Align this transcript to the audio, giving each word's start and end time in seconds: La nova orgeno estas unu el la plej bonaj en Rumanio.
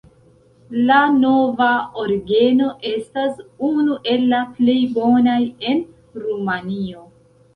La 0.85 0.99
nova 1.17 1.67
orgeno 2.03 2.69
estas 2.93 3.37
unu 3.69 3.97
el 4.13 4.25
la 4.31 4.39
plej 4.55 4.77
bonaj 4.95 5.39
en 5.73 5.83
Rumanio. 6.25 7.05